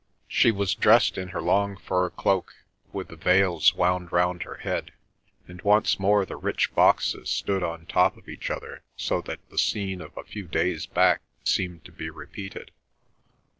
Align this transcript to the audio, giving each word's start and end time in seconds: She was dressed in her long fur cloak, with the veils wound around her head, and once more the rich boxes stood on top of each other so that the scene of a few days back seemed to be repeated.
She 0.27 0.49
was 0.49 0.73
dressed 0.73 1.15
in 1.15 1.27
her 1.27 1.43
long 1.43 1.77
fur 1.77 2.09
cloak, 2.09 2.55
with 2.91 3.09
the 3.09 3.15
veils 3.15 3.75
wound 3.75 4.09
around 4.11 4.41
her 4.41 4.55
head, 4.55 4.93
and 5.47 5.61
once 5.61 5.99
more 5.99 6.25
the 6.25 6.37
rich 6.37 6.73
boxes 6.73 7.29
stood 7.29 7.61
on 7.61 7.85
top 7.85 8.17
of 8.17 8.27
each 8.27 8.49
other 8.49 8.81
so 8.95 9.21
that 9.21 9.47
the 9.51 9.59
scene 9.59 10.01
of 10.01 10.17
a 10.17 10.23
few 10.23 10.47
days 10.47 10.87
back 10.87 11.21
seemed 11.43 11.85
to 11.85 11.91
be 11.91 12.09
repeated. 12.09 12.71